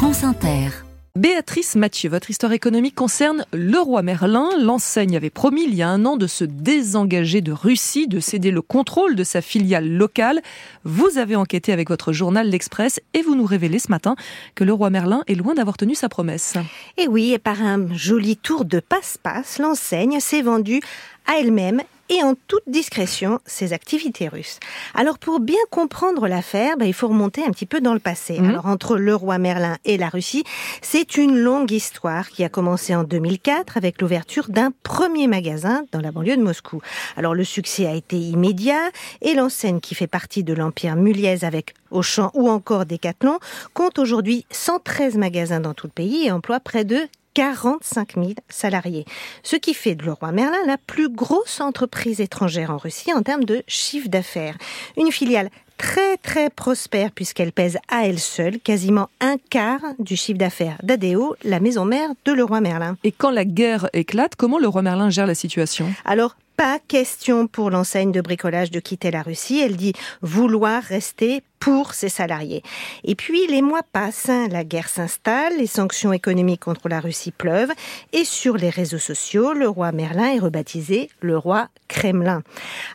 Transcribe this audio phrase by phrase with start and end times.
[0.00, 0.70] France Inter.
[1.14, 4.48] Béatrice Mathieu, votre histoire économique concerne le roi Merlin.
[4.58, 8.50] L'enseigne avait promis il y a un an de se désengager de Russie, de céder
[8.50, 10.40] le contrôle de sa filiale locale.
[10.84, 14.16] Vous avez enquêté avec votre journal L'Express et vous nous révélez ce matin
[14.54, 16.54] que le roi Merlin est loin d'avoir tenu sa promesse.
[16.96, 20.80] Et oui, et par un joli tour de passe-passe, l'enseigne s'est vendue
[21.26, 24.58] à elle-même et en toute discrétion ses activités russes.
[24.94, 28.38] Alors pour bien comprendre l'affaire, bah, il faut remonter un petit peu dans le passé.
[28.38, 28.50] Mhm.
[28.50, 30.44] Alors entre le roi Merlin et la Russie,
[30.82, 36.00] c'est une longue histoire qui a commencé en 2004 avec l'ouverture d'un premier magasin dans
[36.00, 36.82] la banlieue de Moscou.
[37.16, 38.90] Alors le succès a été immédiat
[39.22, 43.38] et l'enseigne qui fait partie de l'empire Muliez avec Auchan ou encore Decathlon
[43.74, 46.98] compte aujourd'hui 113 magasins dans tout le pays et emploie près de
[47.34, 49.04] 45 000 salariés.
[49.42, 53.44] Ce qui fait de Leroy Merlin la plus grosse entreprise étrangère en Russie en termes
[53.44, 54.56] de chiffre d'affaires.
[54.96, 60.38] Une filiale très très prospère puisqu'elle pèse à elle seule quasiment un quart du chiffre
[60.38, 62.96] d'affaires d'Adeo, la maison mère de Leroy Merlin.
[63.02, 65.90] Et quand la guerre éclate, comment le roi Merlin gère la situation?
[66.04, 69.62] Alors, pas question pour l'enseigne de bricolage de quitter la Russie.
[69.64, 72.62] Elle dit vouloir rester pour ses salariés.
[73.04, 74.48] Et puis les mois passent, hein.
[74.50, 77.70] la guerre s'installe, les sanctions économiques contre la Russie pleuvent,
[78.12, 82.42] et sur les réseaux sociaux, le roi Merlin est rebaptisé le roi Kremlin.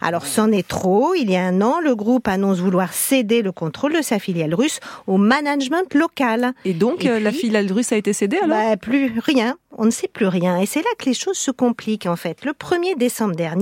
[0.01, 3.51] Alors c'en est trop, il y a un an, le groupe annonce vouloir céder le
[3.51, 6.53] contrôle de sa filiale russe au management local.
[6.65, 8.57] Et donc Et euh, la filiale russe a été cédée alors?
[8.57, 9.57] Bah, plus rien.
[9.77, 10.57] On ne sait plus rien.
[10.59, 12.45] Et c'est là que les choses se compliquent, en fait.
[12.45, 13.54] Le 1er décembre dernier,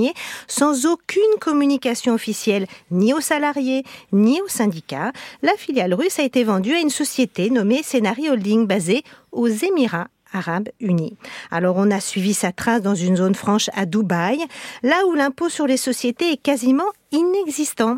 [0.48, 6.44] sans aucune communication officielle, ni aux salariés, ni aux syndicats, la filiale russe a été
[6.44, 11.16] vendue à une société nommée Senari Holding, basée aux Émirats arabes unis.
[11.52, 14.44] Alors on a suivi sa trace dans une zone franche à Dubaï,
[14.82, 17.98] là où l'impôt sur les sociétés est quasiment inexistant.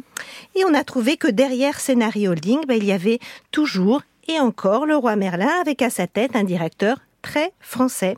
[0.56, 3.20] Et on a trouvé que derrière Senari Holding, ben, il y avait
[3.52, 8.16] toujours et encore le roi Merlin avec à sa tête un directeur très français.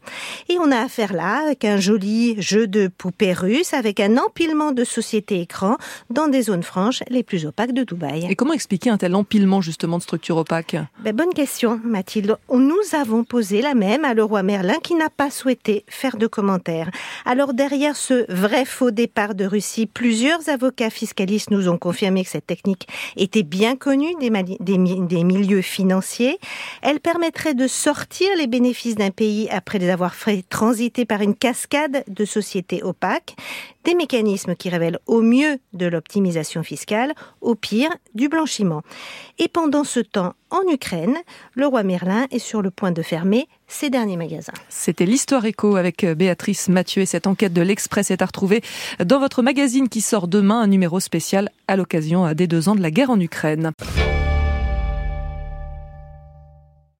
[0.49, 4.73] Et on a affaire là avec un joli jeu de poupées russes avec un empilement
[4.73, 5.77] de sociétés écrans
[6.09, 8.27] dans des zones franches les plus opaques de Dubaï.
[8.29, 10.75] Et comment expliquer un tel empilement justement de structures opaques?
[10.99, 12.35] Ben, bonne question, Mathilde.
[12.51, 16.27] Nous avons posé la même à le roi Merlin qui n'a pas souhaité faire de
[16.27, 16.91] commentaires.
[17.23, 22.29] Alors derrière ce vrai faux départ de Russie, plusieurs avocats fiscalistes nous ont confirmé que
[22.29, 24.29] cette technique était bien connue des,
[24.59, 26.39] des milieux financiers.
[26.81, 31.35] Elle permettrait de sortir les bénéfices d'un pays après les avoir fait transiter par une
[31.35, 33.35] cascade de sociétés opaques,
[33.83, 38.81] des mécanismes qui révèlent au mieux de l'optimisation fiscale, au pire du blanchiment.
[39.39, 41.15] Et pendant ce temps, en Ukraine,
[41.53, 44.53] le roi Merlin est sur le point de fermer ses derniers magasins.
[44.69, 48.61] C'était l'Histoire Éco avec euh, Béatrice Mathieu et cette enquête de l'Express est à retrouver
[49.03, 52.75] dans votre magazine qui sort demain, un numéro spécial à l'occasion euh, des deux ans
[52.75, 53.71] de la guerre en Ukraine.